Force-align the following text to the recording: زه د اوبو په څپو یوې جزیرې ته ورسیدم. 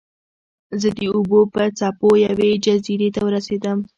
زه 0.81 0.89
د 0.97 0.99
اوبو 1.15 1.39
په 1.53 1.63
څپو 1.77 2.09
یوې 2.25 2.51
جزیرې 2.65 3.09
ته 3.15 3.21
ورسیدم. 3.27 3.77